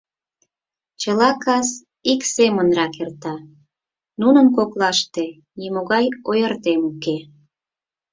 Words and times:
Чыла 1.01 1.29
кас 1.43 1.69
ик 2.11 2.21
семынрак 2.35 2.93
эрта, 3.03 3.35
нунын 4.21 4.47
коклаште 4.55 5.25
нимогай 5.59 6.05
ойыртем 6.29 6.81
уке. 6.91 7.17